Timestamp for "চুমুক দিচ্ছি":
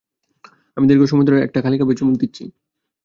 1.93-2.43